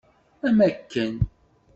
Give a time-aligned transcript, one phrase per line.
[0.47, 1.11] Am akken!